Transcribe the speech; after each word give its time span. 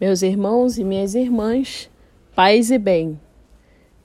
Meus 0.00 0.22
irmãos 0.22 0.78
e 0.78 0.84
minhas 0.84 1.16
irmãs, 1.16 1.90
paz 2.32 2.70
e 2.70 2.78
bem. 2.78 3.20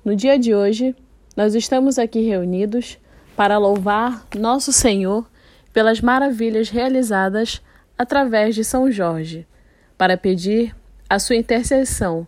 No 0.04 0.16
dia 0.16 0.40
de 0.40 0.56
hoje, 0.56 0.96
nós 1.38 1.54
estamos 1.54 2.00
aqui 2.00 2.22
reunidos 2.22 2.98
para 3.36 3.60
louvar 3.60 4.26
nosso 4.36 4.74
Senhor 4.74 5.30
pelas 5.72 6.02
maravilhas 6.02 6.72
realizadas 6.72 7.62
através 7.96 8.56
de 8.56 8.64
São 8.64 8.90
Jorge, 8.90 9.46
para 9.96 10.18
pedir 10.18 10.76
a 11.08 11.20
sua 11.20 11.36
intercessão 11.36 12.26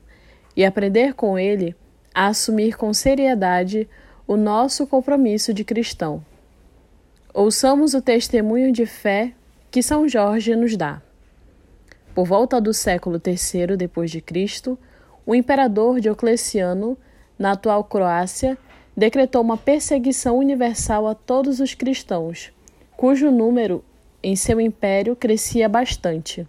e 0.56 0.64
aprender 0.64 1.16
com 1.16 1.36
ele 1.36 1.76
a 2.14 2.28
assumir 2.28 2.78
com 2.78 2.94
seriedade 2.94 3.90
o 4.28 4.38
nosso 4.38 4.86
compromisso 4.86 5.52
de 5.52 5.64
cristão. 5.64 6.24
Ouçamos 7.34 7.96
o 7.96 8.02
testemunho 8.02 8.72
de 8.72 8.86
fé 8.86 9.34
que 9.72 9.82
São 9.82 10.08
Jorge 10.08 10.56
nos 10.56 10.78
dá. 10.78 11.02
Por 12.16 12.26
volta 12.26 12.62
do 12.62 12.74
século 12.74 13.22
III 13.24 14.22
Cristo, 14.22 14.80
o 15.26 15.36
imperador 15.36 16.00
Diocleciano, 16.00 16.98
na 17.38 17.52
atual 17.52 17.84
Croácia, 17.84 18.58
decretou 18.96 19.42
uma 19.42 19.58
perseguição 19.58 20.38
universal 20.38 21.08
a 21.08 21.14
todos 21.14 21.60
os 21.60 21.74
cristãos, 21.74 22.54
cujo 22.96 23.30
número 23.30 23.84
em 24.24 24.34
seu 24.34 24.62
império 24.62 25.14
crescia 25.14 25.68
bastante. 25.68 26.48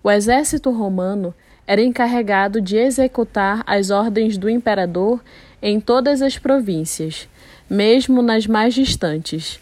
O 0.00 0.08
exército 0.08 0.70
romano 0.70 1.34
era 1.66 1.82
encarregado 1.82 2.60
de 2.60 2.76
executar 2.76 3.64
as 3.66 3.90
ordens 3.90 4.38
do 4.38 4.48
imperador 4.48 5.20
em 5.60 5.80
todas 5.80 6.22
as 6.22 6.38
províncias, 6.38 7.28
mesmo 7.68 8.22
nas 8.22 8.46
mais 8.46 8.74
distantes. 8.74 9.58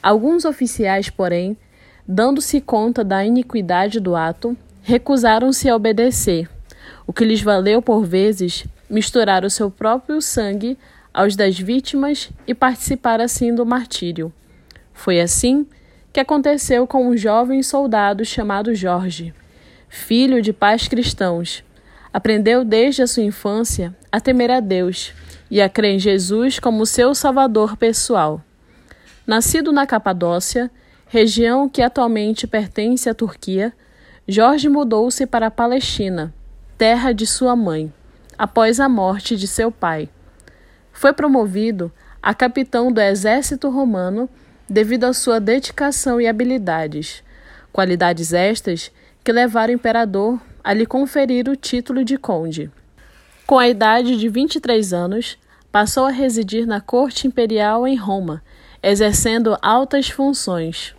Alguns 0.00 0.44
oficiais, 0.44 1.10
porém, 1.10 1.56
dando-se 2.06 2.60
conta 2.60 3.02
da 3.02 3.24
iniquidade 3.24 3.98
do 3.98 4.14
ato, 4.14 4.56
recusaram-se 4.86 5.68
a 5.68 5.74
obedecer, 5.74 6.48
o 7.08 7.12
que 7.12 7.24
lhes 7.24 7.42
valeu 7.42 7.82
por 7.82 8.04
vezes 8.04 8.64
misturar 8.88 9.44
o 9.44 9.50
seu 9.50 9.68
próprio 9.68 10.22
sangue 10.22 10.78
aos 11.12 11.34
das 11.34 11.58
vítimas 11.58 12.30
e 12.46 12.54
participar 12.54 13.20
assim 13.20 13.52
do 13.52 13.66
martírio. 13.66 14.32
Foi 14.94 15.20
assim 15.20 15.66
que 16.12 16.20
aconteceu 16.20 16.86
com 16.86 17.08
um 17.08 17.16
jovem 17.16 17.64
soldado 17.64 18.24
chamado 18.24 18.76
Jorge, 18.76 19.34
filho 19.88 20.40
de 20.40 20.52
pais 20.52 20.86
cristãos. 20.86 21.64
Aprendeu 22.12 22.64
desde 22.64 23.02
a 23.02 23.08
sua 23.08 23.24
infância 23.24 23.92
a 24.12 24.20
temer 24.20 24.52
a 24.52 24.60
Deus 24.60 25.12
e 25.50 25.60
a 25.60 25.68
crer 25.68 25.96
em 25.96 25.98
Jesus 25.98 26.60
como 26.60 26.86
seu 26.86 27.12
salvador 27.12 27.76
pessoal. 27.76 28.40
Nascido 29.26 29.72
na 29.72 29.84
Capadócia, 29.84 30.70
região 31.08 31.68
que 31.68 31.82
atualmente 31.82 32.46
pertence 32.46 33.10
à 33.10 33.14
Turquia, 33.14 33.74
Jorge 34.28 34.68
mudou-se 34.68 35.24
para 35.24 35.46
a 35.46 35.50
Palestina, 35.52 36.34
terra 36.76 37.12
de 37.12 37.24
sua 37.24 37.54
mãe, 37.54 37.92
após 38.36 38.80
a 38.80 38.88
morte 38.88 39.36
de 39.36 39.46
seu 39.46 39.70
pai. 39.70 40.08
Foi 40.92 41.12
promovido 41.12 41.92
a 42.20 42.34
capitão 42.34 42.90
do 42.90 43.00
exército 43.00 43.70
romano 43.70 44.28
devido 44.68 45.04
à 45.04 45.12
sua 45.12 45.38
dedicação 45.38 46.20
e 46.20 46.26
habilidades, 46.26 47.22
qualidades 47.72 48.32
estas 48.32 48.90
que 49.22 49.30
levaram 49.30 49.72
o 49.72 49.76
imperador 49.76 50.40
a 50.64 50.72
lhe 50.72 50.86
conferir 50.86 51.48
o 51.48 51.54
título 51.54 52.04
de 52.04 52.18
conde. 52.18 52.68
Com 53.46 53.60
a 53.60 53.68
idade 53.68 54.16
de 54.18 54.28
23 54.28 54.92
anos, 54.92 55.38
passou 55.70 56.04
a 56.04 56.10
residir 56.10 56.66
na 56.66 56.80
corte 56.80 57.28
imperial 57.28 57.86
em 57.86 57.94
Roma, 57.94 58.42
exercendo 58.82 59.56
altas 59.62 60.08
funções. 60.10 60.96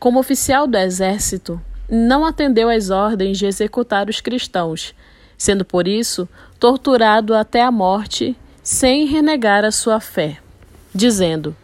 Como 0.00 0.18
oficial 0.18 0.66
do 0.66 0.76
exército, 0.76 1.60
não 1.88 2.24
atendeu 2.24 2.68
às 2.68 2.90
ordens 2.90 3.38
de 3.38 3.46
executar 3.46 4.08
os 4.08 4.20
cristãos, 4.20 4.94
sendo 5.36 5.64
por 5.64 5.86
isso 5.86 6.28
torturado 6.58 7.34
até 7.34 7.62
a 7.62 7.70
morte, 7.70 8.36
sem 8.62 9.06
renegar 9.06 9.64
a 9.64 9.70
sua 9.70 10.00
fé, 10.00 10.38
dizendo: 10.94 11.54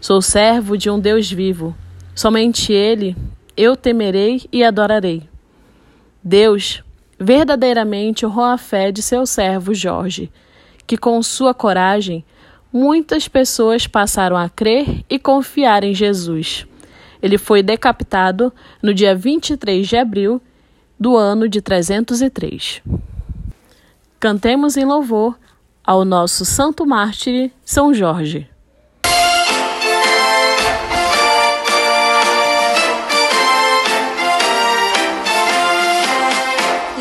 Sou 0.00 0.20
servo 0.20 0.76
de 0.76 0.90
um 0.90 0.98
Deus 0.98 1.30
vivo, 1.30 1.76
somente 2.14 2.72
Ele 2.72 3.16
eu 3.56 3.76
temerei 3.76 4.42
e 4.50 4.64
adorarei. 4.64 5.22
Deus 6.22 6.82
verdadeiramente 7.18 8.24
honrou 8.24 8.46
a 8.46 8.56
fé 8.56 8.90
de 8.90 9.02
seu 9.02 9.26
servo 9.26 9.74
Jorge, 9.74 10.30
que 10.86 10.96
com 10.96 11.22
sua 11.22 11.52
coragem 11.52 12.24
muitas 12.72 13.28
pessoas 13.28 13.86
passaram 13.86 14.36
a 14.36 14.48
crer 14.48 15.04
e 15.10 15.18
confiar 15.18 15.84
em 15.84 15.94
Jesus. 15.94 16.66
Ele 17.22 17.38
foi 17.38 17.62
decapitado 17.62 18.52
no 18.82 18.94
dia 18.94 19.14
23 19.14 19.86
de 19.86 19.96
abril 19.96 20.40
do 20.98 21.16
ano 21.16 21.48
de 21.48 21.60
303. 21.60 22.82
Cantemos 24.18 24.76
em 24.76 24.84
louvor 24.84 25.38
ao 25.82 26.04
nosso 26.04 26.44
santo 26.44 26.86
mártir 26.86 27.50
São 27.64 27.94
Jorge. 27.94 28.48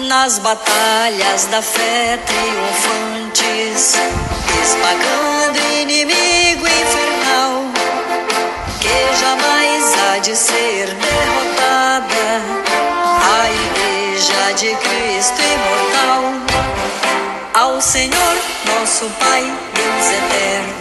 Nas 0.08 0.40
batalhas 0.40 1.46
da 1.46 1.62
fé 1.62 2.18
triunfantes, 2.26 3.96
espagando 4.64 5.60
inimigo 5.82 6.29
de 10.22 10.36
ser 10.36 10.88
derrotada, 10.88 12.42
a 13.24 13.50
Igreja 13.50 14.54
de 14.58 14.76
Cristo 14.76 15.42
imortal. 15.42 16.24
Ao 17.54 17.80
Senhor, 17.80 18.36
nosso 18.66 19.06
Pai, 19.18 19.44
Deus 19.74 20.08
eterno, 20.12 20.74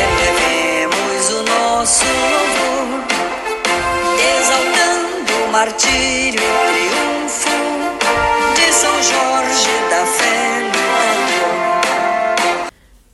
elevemos 0.00 1.30
o 1.30 1.42
nosso 1.42 2.04
louvor, 2.04 3.04
exaltando 4.38 5.44
o 5.44 5.52
martírio 5.52 6.40
e 6.40 6.88
triunfo 6.88 7.50
de 8.54 8.72
São 8.72 9.02
Jorge 9.02 9.70
da 9.90 10.06
fé. 10.06 10.38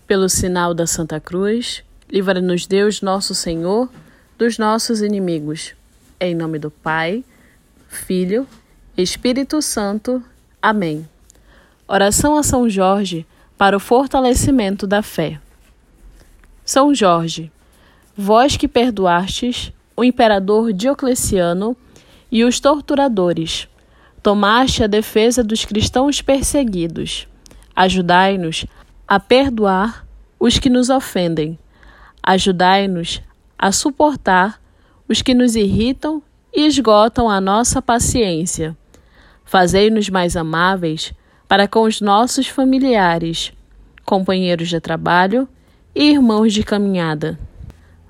Pelo 0.06 0.28
sinal 0.28 0.72
da 0.72 0.87
Santa 0.87 1.19
Cruz, 1.19 1.82
livra-nos 2.09 2.66
Deus, 2.66 3.03
nosso 3.03 3.34
Senhor, 3.34 3.88
dos 4.37 4.59
nossos 4.59 5.00
inimigos. 5.00 5.75
Em 6.19 6.34
nome 6.34 6.59
do 6.59 6.71
Pai, 6.71 7.25
Filho, 7.89 8.47
Espírito 8.97 9.61
Santo. 9.62 10.22
Amém. 10.61 11.09
Oração 11.87 12.37
a 12.37 12.43
São 12.43 12.69
Jorge 12.69 13.27
para 13.56 13.77
o 13.77 13.81
fortalecimento 13.81 14.87
da 14.87 15.03
fé. 15.03 15.41
São 16.65 16.94
Jorge, 16.94 17.53
vós 18.17 18.56
que 18.56 18.67
perdoastes 18.67 19.73
o 19.97 20.03
imperador 20.03 20.73
Diocleciano 20.73 21.77
e 22.31 22.43
os 22.43 22.59
torturadores, 22.59 23.69
tomaste 24.23 24.83
a 24.83 24.87
defesa 24.87 25.44
dos 25.44 25.65
cristãos 25.65 26.21
perseguidos. 26.21 27.28
Ajudai-nos 27.77 28.67
a 29.06 29.21
perdoar 29.21 30.05
os 30.41 30.59
que 30.59 30.71
nos 30.71 30.91
ofendem. 30.91 31.59
Ajudai-nos 32.23 33.21
a 33.65 33.73
suportar 33.73 34.61
os 35.09 35.23
que 35.23 35.33
nos 35.33 35.57
irritam 35.57 36.23
e 36.55 36.67
esgotam 36.67 37.31
a 37.31 37.41
nossa 37.41 37.81
paciência. 37.81 38.77
Fazei-nos 39.43 40.11
mais 40.11 40.37
amáveis 40.37 41.15
para 41.49 41.67
com 41.67 41.85
os 41.85 41.99
nossos 41.99 42.47
familiares, 42.47 43.55
companheiros 44.05 44.69
de 44.69 44.79
trabalho 44.81 45.49
e 45.95 46.11
irmãos 46.11 46.53
de 46.53 46.63
caminhada. 46.63 47.39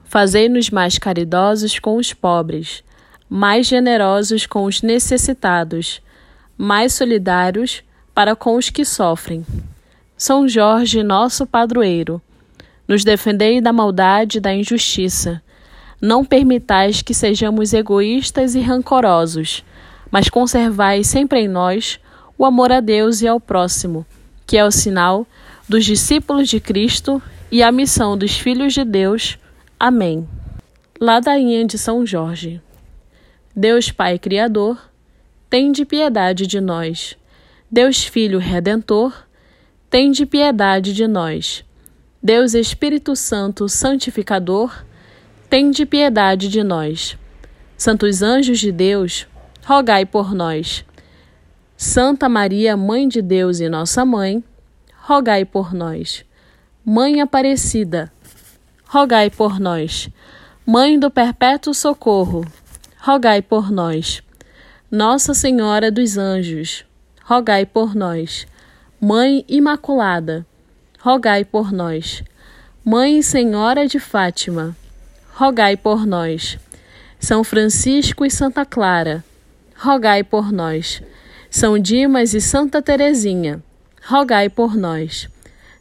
Fazei-nos 0.03 0.71
mais 0.71 0.99
caridosos 0.99 1.79
com 1.79 1.99
os 1.99 2.13
pobres, 2.13 2.83
mais 3.31 3.65
generosos 3.65 4.47
com 4.47 4.65
os 4.65 4.83
necessitados, 4.83 6.03
mais 6.59 6.95
solidários 6.95 7.85
para 8.13 8.35
com 8.35 8.57
os 8.57 8.71
que 8.71 8.85
sofrem. 8.85 9.47
São 10.17 10.49
Jorge, 10.49 11.05
nosso 11.05 11.47
padroeiro, 11.47 12.21
nos 12.89 13.05
defendei 13.05 13.61
da 13.61 13.73
maldade 13.73 14.39
e 14.39 14.41
da 14.41 14.53
injustiça. 14.53 15.44
Não 16.05 16.23
permitais 16.23 17.01
que 17.01 17.15
sejamos 17.15 17.73
egoístas 17.73 18.55
e 18.55 18.61
rancorosos, 18.61 19.65
mas 20.11 20.29
conservai 20.29 21.03
sempre 21.03 21.41
em 21.41 21.49
nós 21.49 21.99
o 22.37 22.45
amor 22.45 22.71
a 22.71 22.81
Deus 22.81 23.23
e 23.23 23.27
ao 23.27 23.41
próximo, 23.41 24.05
que 24.47 24.59
é 24.59 24.63
o 24.67 24.71
sinal 24.71 25.27
dos 25.67 25.83
discípulos 25.83 26.51
de 26.51 26.61
Cristo 26.61 27.23
e 27.51 27.63
a 27.63 27.73
missão 27.73 28.19
dos 28.19 28.39
filhos 28.39 28.75
de 28.75 28.85
Deus. 28.85 29.39
Amém. 29.81 30.29
Ladainha 31.01 31.65
de 31.65 31.79
São 31.79 32.05
Jorge. 32.05 32.61
Deus 33.57 33.91
Pai 33.91 34.19
Criador, 34.19 34.79
tende 35.49 35.87
piedade 35.87 36.47
de 36.47 36.61
nós. 36.61 37.17
Deus 37.71 38.05
Filho 38.05 38.39
Redentor, 38.39 39.11
tende 39.89 40.27
piedade 40.27 40.93
de 40.93 41.09
nós. 41.09 41.65
Deus 42.23 42.53
Espírito 42.53 43.17
Santo 43.17 43.71
Santificador, 43.71 44.85
tende 45.55 45.87
piedade 45.87 46.49
de 46.49 46.65
nós. 46.65 47.17
Santos 47.77 48.23
anjos 48.23 48.59
de 48.59 48.73
Deus, 48.73 49.25
rogai 49.65 50.05
por 50.05 50.35
nós. 50.35 50.85
Santa 51.77 52.29
Maria, 52.29 52.77
Mãe 52.77 53.07
de 53.07 53.23
Deus 53.23 53.61
e 53.61 53.69
nossa 53.69 54.05
mãe, 54.05 54.43
rogai 55.01 55.45
por 55.45 55.73
nós. 55.73 56.25
Mãe 56.85 57.21
Aparecida, 57.21 58.13
rogai 58.85 59.31
por 59.31 59.61
nós. 59.61 60.09
Mãe 60.67 60.99
do 60.99 61.09
Perpétuo 61.09 61.73
Socorro, 61.73 62.45
rogai 62.99 63.41
por 63.41 63.71
nós. 63.71 64.25
Nossa 64.91 65.35
Senhora 65.35 65.89
dos 65.89 66.19
Anjos, 66.19 66.85
rogai 67.23 67.65
por 67.65 67.95
nós. 67.95 68.45
Mãe 69.01 69.45
Imaculada, 69.47 70.45
rogai 70.99 71.45
por 71.45 71.71
nós. 71.71 72.25
Mãe 72.85 73.23
Senhora 73.23 73.87
de 73.87 74.01
Fátima, 74.01 74.77
rogai 75.37 75.77
por 75.77 76.07
nós. 76.07 76.57
São 77.19 77.43
Francisco 77.43 78.25
e 78.25 78.31
Santa 78.31 78.65
Clara, 78.65 79.25
rogai 79.77 80.23
por 80.23 80.53
nós. 80.53 81.03
São 81.51 81.77
Dimas 81.77 82.35
e 82.35 82.41
Santa 82.41 82.81
Teresinha, 82.81 83.61
rogai 84.07 84.49
por 84.49 84.77
nós. 84.77 85.29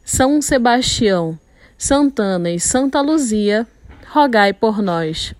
São 0.04 0.42
Sebastião, 0.42 1.38
Santana 1.78 2.50
e 2.50 2.58
Santa 2.58 3.00
Luzia, 3.00 3.64
rogai 4.10 4.52
por 4.52 4.82
nós. 4.82 5.32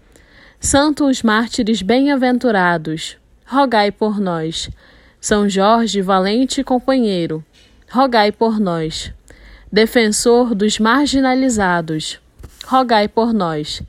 Santos 0.61 1.23
mártires 1.23 1.83
bem-aventurados, 1.83 3.17
rogai 3.45 3.91
por 3.91 4.21
nós. 4.21 4.71
São 5.21 5.49
Jorge, 5.49 6.01
valente 6.01 6.63
companheiro, 6.63 7.45
rogai 7.91 8.31
por 8.31 8.61
nós. 8.61 9.13
Defensor 9.73 10.55
dos 10.55 10.79
marginalizados, 10.79 12.21
rogai 12.67 13.09
por 13.09 13.33
nós. 13.33 13.83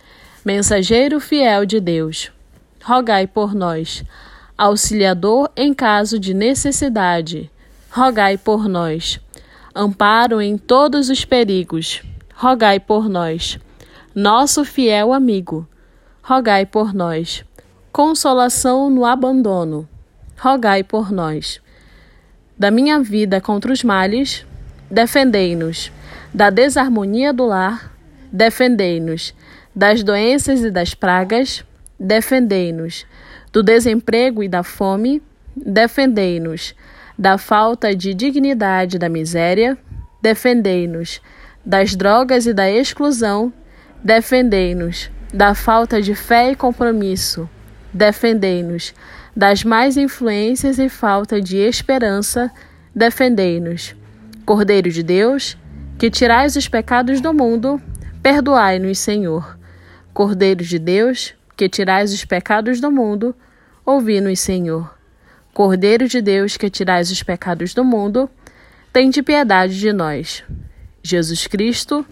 Mensageiro 0.43 1.19
fiel 1.19 1.65
de 1.65 1.79
Deus, 1.79 2.31
rogai 2.83 3.25
por 3.25 3.55
nós. 3.55 4.03
Auxiliador 4.57 5.49
em 5.55 5.73
caso 5.73 6.19
de 6.19 6.33
necessidade, 6.33 7.51
rogai 7.89 8.37
por 8.37 8.69
nós. 8.69 9.19
Amparo 9.73 10.41
em 10.41 10.57
todos 10.57 11.09
os 11.09 11.25
perigos, 11.25 12.01
rogai 12.35 12.79
por 12.79 13.09
nós. 13.09 13.59
Nosso 14.13 14.63
fiel 14.63 15.11
amigo, 15.11 15.67
rogai 16.21 16.65
por 16.65 16.93
nós. 16.93 17.43
Consolação 17.91 18.89
no 18.89 19.05
abandono, 19.05 19.87
rogai 20.37 20.83
por 20.83 21.11
nós. 21.11 21.59
Da 22.57 22.71
minha 22.71 23.01
vida 23.01 23.41
contra 23.41 23.73
os 23.73 23.83
males, 23.83 24.45
defendei-nos. 24.89 25.91
Da 26.33 26.49
desarmonia 26.49 27.33
do 27.33 27.45
lar, 27.45 27.94
defendei-nos. 28.35 29.33
Das 29.73 30.03
doenças 30.03 30.61
e 30.61 30.69
das 30.69 30.93
pragas, 30.93 31.63
defendei-nos. 31.99 33.05
Do 33.51 33.63
desemprego 33.63 34.43
e 34.43 34.49
da 34.49 34.61
fome, 34.61 35.21
defendei-nos. 35.55 36.75
Da 37.17 37.37
falta 37.37 37.95
de 37.95 38.13
dignidade 38.13 38.97
e 38.97 38.99
da 38.99 39.07
miséria, 39.07 39.77
defendei-nos. 40.21 41.21
Das 41.65 41.95
drogas 41.95 42.45
e 42.45 42.53
da 42.53 42.69
exclusão, 42.69 43.53
defendei-nos. 44.03 45.09
Da 45.33 45.55
falta 45.55 46.01
de 46.01 46.13
fé 46.13 46.51
e 46.51 46.55
compromisso, 46.55 47.49
defendei-nos. 47.93 48.93
Das 49.35 49.63
más 49.63 49.97
influências 49.97 50.77
e 50.77 50.87
falta 50.87 51.41
de 51.41 51.57
esperança, 51.57 52.51
defendei-nos. 52.93 53.95
Cordeiro 54.45 54.89
de 54.89 55.03
Deus, 55.03 55.57
que 55.97 56.09
tirais 56.09 56.55
os 56.55 56.67
pecados 56.67 57.19
do 57.19 57.33
mundo, 57.33 57.81
perdoai-nos, 58.25 58.97
Senhor. 58.97 59.55
Cordeiro 60.11 60.63
de 60.63 60.79
Deus, 60.79 61.35
que 61.55 61.69
tirais 61.69 62.11
os 62.11 62.25
pecados 62.25 62.81
do 62.81 62.91
mundo, 62.91 63.35
ouvi-nos, 63.85 64.39
Senhor. 64.39 64.97
Cordeiro 65.53 66.07
de 66.07 66.23
Deus, 66.23 66.57
que 66.57 66.67
tirais 66.67 67.11
os 67.11 67.21
pecados 67.21 67.75
do 67.75 67.85
mundo, 67.85 68.27
tende 68.91 69.21
piedade 69.21 69.79
de 69.79 69.93
nós. 69.93 70.43
Jesus 71.03 71.45
Cristo, 71.45 72.03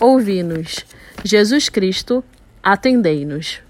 ouvi-nos. 0.00 0.86
Jesus 1.24 1.68
Cristo, 1.68 2.22
atendei-nos. 2.62 3.60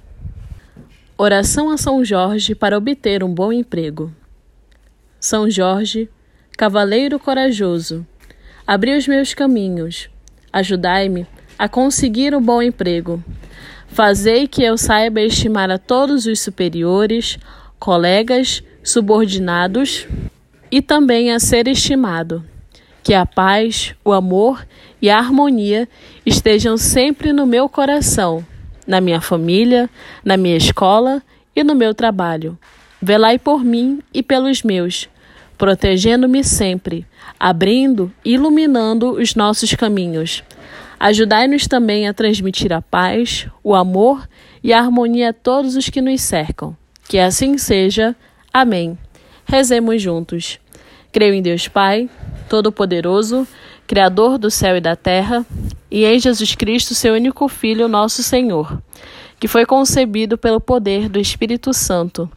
Oração 1.17 1.71
a 1.71 1.79
São 1.79 2.05
Jorge 2.05 2.55
para 2.55 2.77
obter 2.77 3.25
um 3.25 3.33
bom 3.33 3.51
emprego. 3.51 4.13
São 5.19 5.49
Jorge, 5.49 6.11
cavaleiro 6.59 7.19
corajoso, 7.19 8.07
abri 8.67 8.95
os 8.95 9.09
meus 9.09 9.33
caminhos, 9.33 10.11
ajudai-me 10.53 11.27
a 11.59 11.69
conseguir 11.69 12.35
um 12.35 12.41
bom 12.41 12.63
emprego. 12.63 13.23
Fazei 13.89 14.47
que 14.47 14.63
eu 14.63 14.77
saiba 14.77 15.21
estimar 15.21 15.71
a 15.71 15.79
todos 15.79 16.27
os 16.27 16.41
superiores, 16.41 17.39
colegas, 17.79 18.63
subordinados 18.83 20.07
e 20.71 20.83
também 20.83 21.33
a 21.33 21.41
ser 21.41 21.69
estimado. 21.69 22.45
Que 23.03 23.15
a 23.15 23.25
paz, 23.25 23.95
o 24.05 24.13
amor 24.13 24.67
e 25.01 25.09
a 25.09 25.19
harmonia 25.19 25.89
estejam 26.25 26.77
sempre 26.77 27.33
no 27.33 27.47
meu 27.47 27.69
coração 27.69 28.45
na 28.87 29.01
minha 29.01 29.21
família, 29.21 29.91
na 30.25 30.37
minha 30.37 30.57
escola 30.57 31.23
e 31.55 31.65
no 31.65 31.75
meu 31.75 31.95
trabalho. 31.95 32.57
Velai 33.03 33.39
por 33.39 33.65
mim 33.65 34.01
e 34.15 34.23
pelos 34.23 34.63
meus, 34.63 35.09
protegendo-me 35.59 36.45
sempre, 36.45 37.05
abrindo 37.39 38.13
e 38.25 38.35
iluminando 38.35 39.13
os 39.13 39.35
nossos 39.35 39.75
caminhos. 39.75 40.45
Ajudai-nos 40.99 41.67
também 41.67 42.09
a 42.09 42.15
transmitir 42.15 42.73
a 42.73 42.81
paz, 42.81 43.47
o 43.63 43.75
amor 43.75 44.27
e 44.63 44.73
a 44.73 44.79
harmonia 44.79 45.31
a 45.31 45.33
todos 45.33 45.77
os 45.77 45.89
que 45.89 46.01
nos 46.01 46.23
cercam. 46.23 46.77
Que 47.09 47.19
assim 47.19 47.59
seja. 47.59 48.17
Amém. 48.53 48.99
Rezemos 49.45 50.01
juntos. 50.01 50.59
Creio 51.13 51.35
em 51.35 51.43
Deus 51.43 51.69
Pai, 51.69 52.11
Todo-Poderoso, 52.49 53.47
Criador 53.87 54.39
do 54.39 54.51
céu 54.51 54.77
e 54.77 54.81
da 54.81 54.97
terra, 54.97 55.47
e 55.91 56.05
em 56.05 56.19
Jesus 56.19 56.55
Cristo, 56.55 56.95
seu 56.95 57.15
único 57.15 57.49
Filho, 57.49 57.87
nosso 57.87 58.23
Senhor, 58.23 58.83
que 59.39 59.47
foi 59.47 59.65
concebido 59.65 60.37
pelo 60.37 60.61
poder 60.61 61.09
do 61.09 61.21
Espírito 61.21 61.73
Santo. 61.73 62.29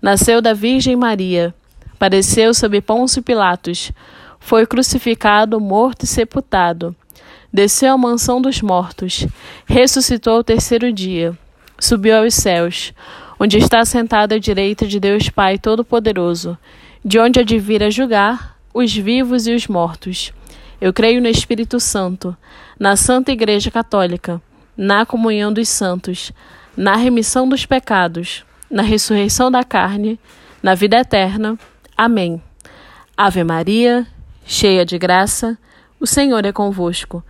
Nasceu 0.00 0.40
da 0.40 0.54
Virgem 0.54 0.94
Maria, 0.94 1.52
padeceu 1.98 2.54
sob 2.54 2.80
Pôncio 2.80 3.22
Pilatos, 3.22 3.90
foi 4.38 4.66
crucificado, 4.66 5.60
morto 5.60 6.04
e 6.04 6.06
sepultado. 6.06 6.94
Desceu 7.54 7.94
à 7.94 7.96
mansão 7.96 8.42
dos 8.42 8.60
mortos, 8.60 9.28
ressuscitou 9.64 10.38
ao 10.38 10.42
terceiro 10.42 10.92
dia, 10.92 11.38
subiu 11.78 12.16
aos 12.16 12.34
céus, 12.34 12.92
onde 13.38 13.58
está 13.58 13.84
sentado 13.84 14.32
à 14.32 14.38
direita 14.38 14.88
de 14.88 14.98
Deus 14.98 15.28
Pai 15.28 15.56
Todo-Poderoso, 15.56 16.58
de 17.04 17.16
onde 17.16 17.38
há 17.38 17.44
de 17.44 17.56
vir 17.56 17.80
a 17.84 17.90
julgar 17.90 18.58
os 18.74 18.92
vivos 18.92 19.46
e 19.46 19.54
os 19.54 19.68
mortos. 19.68 20.32
Eu 20.80 20.92
creio 20.92 21.22
no 21.22 21.28
Espírito 21.28 21.78
Santo, 21.78 22.36
na 22.76 22.96
Santa 22.96 23.30
Igreja 23.30 23.70
Católica, 23.70 24.42
na 24.76 25.06
comunhão 25.06 25.52
dos 25.52 25.68
santos, 25.68 26.32
na 26.76 26.96
remissão 26.96 27.48
dos 27.48 27.64
pecados, 27.64 28.44
na 28.68 28.82
ressurreição 28.82 29.48
da 29.48 29.62
carne, 29.62 30.18
na 30.60 30.74
vida 30.74 30.96
eterna. 30.96 31.56
Amém. 31.96 32.42
Ave 33.16 33.44
Maria, 33.44 34.04
cheia 34.44 34.84
de 34.84 34.98
graça, 34.98 35.56
o 36.00 36.06
Senhor 36.06 36.44
é 36.44 36.50
convosco. 36.50 37.22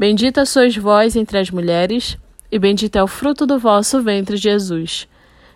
Bendita 0.00 0.46
sois 0.46 0.74
vós 0.74 1.14
entre 1.14 1.36
as 1.36 1.50
mulheres, 1.50 2.16
e 2.50 2.58
bendito 2.58 2.96
é 2.96 3.02
o 3.02 3.06
fruto 3.06 3.44
do 3.44 3.58
vosso 3.58 4.00
ventre, 4.00 4.34
Jesus. 4.34 5.06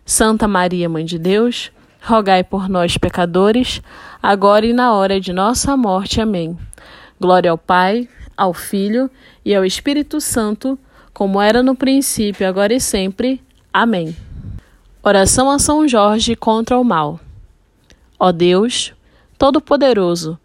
Santa 0.04 0.46
Maria, 0.46 0.86
Mãe 0.86 1.02
de 1.02 1.18
Deus, 1.18 1.72
rogai 2.02 2.44
por 2.44 2.68
nós, 2.68 2.98
pecadores, 2.98 3.80
agora 4.22 4.66
e 4.66 4.74
na 4.74 4.92
hora 4.92 5.18
de 5.18 5.32
nossa 5.32 5.74
morte. 5.78 6.20
Amém. 6.20 6.58
Glória 7.18 7.50
ao 7.50 7.56
Pai, 7.56 8.06
ao 8.36 8.52
Filho 8.52 9.10
e 9.42 9.54
ao 9.54 9.64
Espírito 9.64 10.20
Santo, 10.20 10.78
como 11.14 11.40
era 11.40 11.62
no 11.62 11.74
princípio, 11.74 12.46
agora 12.46 12.74
e 12.74 12.80
sempre. 12.82 13.40
Amém. 13.72 14.14
Oração 15.02 15.50
a 15.50 15.58
São 15.58 15.88
Jorge 15.88 16.36
contra 16.36 16.78
o 16.78 16.84
mal. 16.84 17.18
Ó 18.20 18.30
Deus, 18.30 18.92
Todo-Poderoso, 19.38 20.38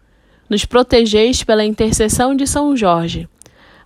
nos 0.48 0.64
protegeis 0.64 1.44
pela 1.44 1.66
intercessão 1.66 2.34
de 2.34 2.46
São 2.46 2.74
Jorge. 2.74 3.28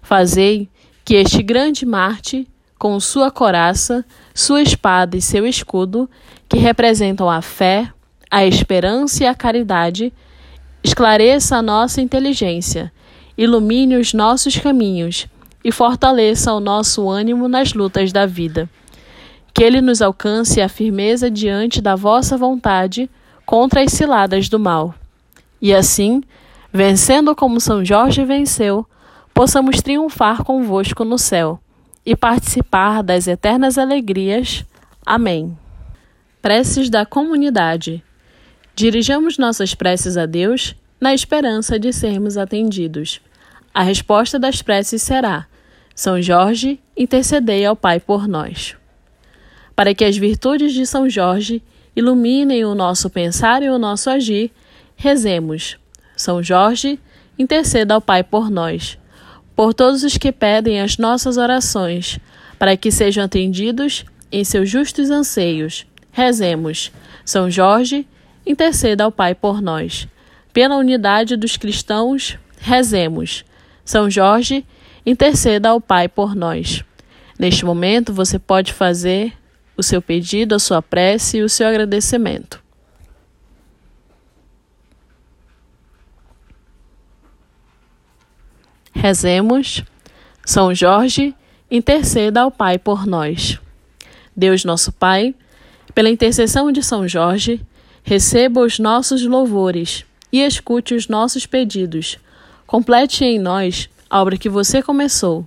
Fazei 0.05 0.69
que 1.03 1.15
este 1.15 1.43
grande 1.43 1.87
Marte, 1.87 2.47
com 2.79 3.01
sua 3.01 3.31
coraça, 3.31 4.05
sua 4.35 4.61
espada 4.61 5.17
e 5.17 5.23
seu 5.23 5.47
escudo, 5.47 6.09
que 6.47 6.59
representam 6.59 7.31
a 7.31 7.41
fé, 7.41 7.91
a 8.31 8.45
esperança 8.45 9.25
e 9.25 9.27
a 9.27 9.35
caridade, 9.35 10.13
esclareça 10.83 11.57
a 11.57 11.63
nossa 11.63 12.03
inteligência, 12.03 12.93
ilumine 13.37 13.97
os 13.97 14.13
nossos 14.13 14.59
caminhos 14.59 15.27
e 15.65 15.73
fortaleça 15.73 16.53
o 16.53 16.61
nosso 16.61 17.09
ânimo 17.09 17.49
nas 17.49 17.73
lutas 17.73 18.13
da 18.13 18.27
vida. 18.27 18.69
Que 19.55 19.65
ele 19.65 19.81
nos 19.81 20.03
alcance 20.03 20.61
a 20.61 20.69
firmeza 20.69 21.31
diante 21.31 21.81
da 21.81 21.97
vossa 21.97 22.37
vontade 22.37 23.09
contra 23.47 23.81
as 23.81 23.91
ciladas 23.91 24.51
do 24.51 24.59
mal. 24.59 24.95
E 25.63 25.73
assim, 25.73 26.23
vencendo 26.71 27.35
como 27.35 27.59
São 27.59 27.83
Jorge 27.83 28.23
venceu, 28.23 28.87
possamos 29.35 29.83
triunfar 29.83 30.45
convosco 30.45 31.05
no 31.05 31.19
céu 31.19 31.61
e 32.07 32.15
participar 32.15 33.03
das 33.03 33.27
eternas 33.27 33.77
alegrias. 33.77 34.65
Amém. 35.05 35.59
Preces 36.41 36.89
da 36.89 37.05
comunidade. 37.05 38.03
Dirijamos 38.77 39.37
nossas 39.37 39.75
preces 39.75 40.17
a 40.17 40.25
Deus 40.25 40.77
na 41.01 41.13
esperança 41.13 41.79
de 41.79 41.93
sermos 41.93 42.37
atendidos. 42.37 43.21
A 43.73 43.83
resposta 43.83 44.39
das 44.39 44.63
preces 44.63 45.03
será: 45.03 45.47
São 45.95 46.23
Jorge, 46.23 46.81
intercedei 46.97 47.65
ao 47.65 47.75
Pai 47.75 47.99
por 47.99 48.29
nós. 48.29 48.77
Para 49.75 49.93
que 49.93 50.05
as 50.05 50.17
virtudes 50.17 50.73
de 50.73 50.87
São 50.87 51.11
Jorge 51.11 51.61
iluminem 51.97 52.65
o 52.65 52.75
nosso 52.75 53.11
pensar 53.11 53.63
e 53.63 53.71
o 53.71 53.79
nosso 53.79 54.09
agir, 54.09 54.53
rezemos. 54.97 55.77
São 56.17 56.41
Jorge, 56.43 57.01
interceda 57.37 57.95
ao 57.95 58.01
Pai 58.01 58.23
por 58.23 58.49
nós, 58.51 58.97
por 59.55 59.73
todos 59.73 60.03
os 60.03 60.17
que 60.17 60.33
pedem 60.33 60.81
as 60.81 60.99
nossas 60.99 61.37
orações, 61.37 62.19
para 62.59 62.77
que 62.77 62.91
sejam 62.91 63.25
atendidos 63.25 64.05
em 64.31 64.43
seus 64.45 64.69
justos 64.69 65.11
anseios. 65.11 65.87
Rezemos. 66.11 66.91
São 67.25 67.51
Jorge, 67.51 68.07
interceda 68.47 69.05
ao 69.05 69.13
Pai 69.13 69.35
por 69.35 69.61
nós. 69.61 70.09
Pela 70.53 70.77
unidade 70.77 71.37
dos 71.37 71.57
cristãos, 71.57 72.39
rezemos. 72.59 73.45
São 73.85 74.11
Jorge, 74.11 74.65
interceda 75.05 75.71
ao 75.71 75.81
Pai 75.81 76.09
por 76.09 76.35
nós. 76.35 76.85
Neste 77.39 77.65
momento, 77.65 78.13
você 78.13 78.39
pode 78.39 78.73
fazer 78.73 79.33
o 79.77 79.83
seu 79.83 80.01
pedido, 80.01 80.55
a 80.55 80.59
sua 80.59 80.81
prece 80.81 81.39
e 81.39 81.43
o 81.43 81.49
seu 81.49 81.67
agradecimento. 81.67 82.64
Rezemos. 89.05 89.85
São 90.47 90.75
Jorge, 90.75 91.35
interceda 91.71 92.41
ao 92.41 92.51
Pai 92.51 92.79
por 92.79 93.07
nós. 93.07 93.61
Deus, 94.35 94.65
nosso 94.65 94.91
Pai, 94.93 95.35
pela 95.95 96.09
intercessão 96.09 96.73
de 96.73 96.83
São 96.83 97.07
Jorge, 97.07 97.61
receba 98.03 98.63
os 98.63 98.79
nossos 98.79 99.23
louvores 99.23 100.07
e 100.33 100.41
escute 100.41 100.95
os 100.95 101.07
nossos 101.07 101.45
pedidos. 101.45 102.17
Complete 102.67 103.27
em 103.27 103.39
nós 103.39 103.91
a 104.09 104.23
obra 104.23 104.39
que 104.39 104.49
você 104.49 104.83
começou. 104.83 105.47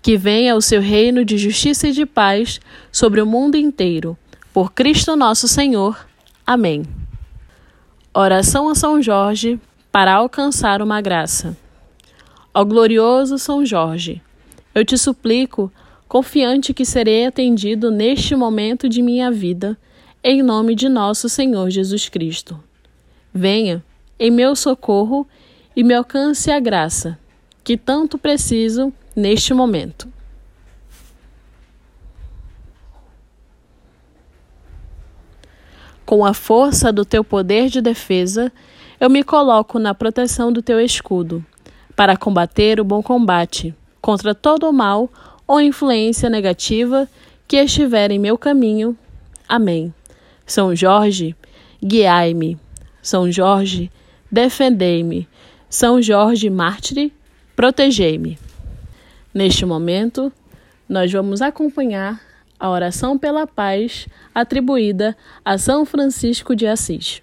Que 0.00 0.16
venha 0.16 0.54
o 0.54 0.62
seu 0.62 0.80
reino 0.80 1.24
de 1.24 1.36
justiça 1.36 1.88
e 1.88 1.92
de 1.92 2.06
paz 2.06 2.60
sobre 2.92 3.20
o 3.20 3.26
mundo 3.26 3.56
inteiro. 3.56 4.16
Por 4.52 4.72
Cristo 4.72 5.16
nosso 5.16 5.48
Senhor. 5.48 6.06
Amém. 6.46 6.84
Oração 8.14 8.68
a 8.68 8.76
São 8.76 9.02
Jorge 9.02 9.58
para 9.90 10.14
alcançar 10.14 10.80
uma 10.80 11.00
graça. 11.00 11.56
Ó 12.54 12.64
glorioso 12.64 13.38
São 13.38 13.64
Jorge, 13.64 14.20
eu 14.74 14.84
te 14.84 14.98
suplico, 14.98 15.72
confiante 16.06 16.74
que 16.74 16.84
serei 16.84 17.24
atendido 17.24 17.90
neste 17.90 18.36
momento 18.36 18.90
de 18.90 19.00
minha 19.00 19.30
vida, 19.30 19.78
em 20.22 20.42
nome 20.42 20.74
de 20.74 20.86
nosso 20.86 21.30
Senhor 21.30 21.70
Jesus 21.70 22.10
Cristo. 22.10 22.62
Venha 23.32 23.82
em 24.18 24.30
meu 24.30 24.54
socorro 24.54 25.26
e 25.74 25.82
me 25.82 25.94
alcance 25.94 26.50
a 26.50 26.60
graça 26.60 27.18
que 27.64 27.74
tanto 27.74 28.18
preciso 28.18 28.92
neste 29.16 29.54
momento. 29.54 30.06
Com 36.04 36.22
a 36.22 36.34
força 36.34 36.92
do 36.92 37.06
teu 37.06 37.24
poder 37.24 37.70
de 37.70 37.80
defesa, 37.80 38.52
eu 39.00 39.08
me 39.08 39.24
coloco 39.24 39.78
na 39.78 39.94
proteção 39.94 40.52
do 40.52 40.60
teu 40.60 40.78
escudo 40.78 41.42
para 42.02 42.16
combater 42.16 42.80
o 42.80 42.84
bom 42.84 43.00
combate 43.00 43.72
contra 44.00 44.34
todo 44.34 44.68
o 44.68 44.72
mal 44.72 45.08
ou 45.46 45.60
influência 45.60 46.28
negativa 46.28 47.08
que 47.46 47.56
estiver 47.56 48.10
em 48.10 48.18
meu 48.18 48.36
caminho. 48.36 48.98
Amém. 49.48 49.94
São 50.44 50.74
Jorge, 50.74 51.36
guiai-me. 51.80 52.58
São 53.00 53.30
Jorge, 53.30 53.88
defendei-me. 54.28 55.28
São 55.70 56.02
Jorge, 56.02 56.50
mártire, 56.50 57.12
protegei-me. 57.54 58.36
Neste 59.32 59.64
momento, 59.64 60.32
nós 60.88 61.12
vamos 61.12 61.40
acompanhar 61.40 62.20
a 62.58 62.68
oração 62.68 63.16
pela 63.16 63.46
paz 63.46 64.08
atribuída 64.34 65.16
a 65.44 65.56
São 65.56 65.84
Francisco 65.84 66.56
de 66.56 66.66
Assis. 66.66 67.22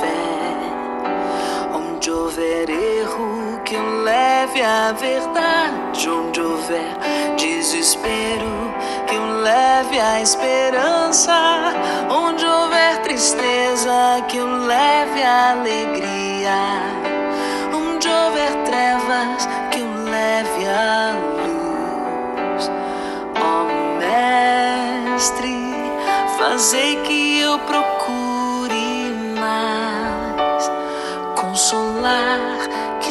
Leve 4.51 4.61
a 4.63 4.91
verdade 4.91 6.09
onde 6.09 6.41
houver 6.41 6.97
desespero, 7.37 8.73
que 9.07 9.15
eu 9.15 9.25
leve 9.41 9.97
a 9.97 10.21
esperança 10.21 11.33
onde 12.09 12.45
houver 12.45 13.01
tristeza, 13.01 14.21
que 14.27 14.37
eu 14.37 14.47
leve 14.47 15.23
a 15.23 15.51
alegria 15.51 16.53
onde 17.73 18.09
houver 18.09 18.51
trevas, 18.65 19.47
que 19.71 19.79
eu 19.79 20.03
leve 20.03 20.67
a 20.67 21.13
luz. 21.45 22.71
Ó 23.39 23.63
oh, 23.63 23.67
Mestre, 25.13 25.75
fazei 26.37 26.97
que 27.03 27.39
eu 27.39 27.57
procure 27.59 27.90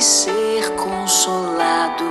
que 0.01 0.07
ser 0.07 0.65
consolado, 0.77 2.07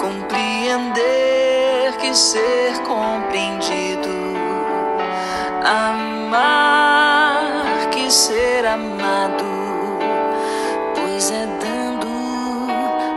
compreender 0.00 1.92
que 2.00 2.14
ser 2.14 2.78
compreendido, 2.78 4.08
amar 5.62 7.42
que 7.90 8.10
ser 8.10 8.64
amado, 8.64 9.44
pois 10.94 11.30
é 11.30 11.46
dando 11.60 12.08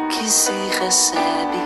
que 0.10 0.30
se 0.30 0.52
recebe, 0.82 1.64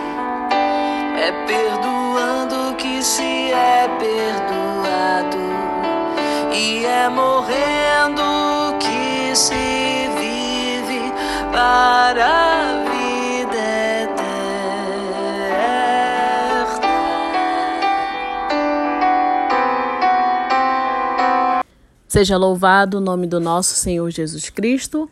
é 1.18 1.32
perdoando 1.44 2.76
que 2.76 3.02
se 3.02 3.50
é 3.50 3.88
perdoado, 3.98 5.42
e 6.52 6.86
é 6.86 7.08
morrendo 7.08 7.89
Seja 22.10 22.36
louvado 22.36 22.98
o 22.98 23.00
nome 23.00 23.24
do 23.24 23.38
nosso 23.38 23.76
Senhor 23.76 24.10
Jesus 24.10 24.50
Cristo, 24.50 25.08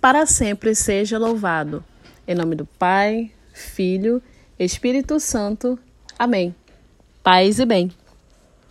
para 0.00 0.24
sempre 0.24 0.74
seja 0.74 1.18
louvado. 1.18 1.84
Em 2.26 2.34
nome 2.34 2.56
do 2.56 2.64
Pai, 2.64 3.30
Filho, 3.52 4.22
Espírito 4.58 5.20
Santo. 5.20 5.78
Amém. 6.18 6.54
Paz 7.22 7.58
e 7.58 7.66
bem. 7.66 7.92